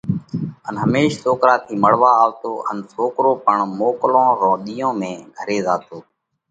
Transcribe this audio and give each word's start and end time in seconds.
ان 0.67 0.75
هميش 0.83 1.11
سوڪرا 1.23 1.55
ٿِي 1.65 1.73
مۯوا 1.83 2.11
آوتو 2.23 2.53
ان 2.69 2.77
سوڪرو 2.93 3.31
پڻ 3.45 3.57
موڪل 3.79 4.13
رون 4.41 4.59
ۮِيئون 4.65 4.93
۾ 5.01 5.11
گھري 5.37 5.57
زاتو۔ 5.65 5.97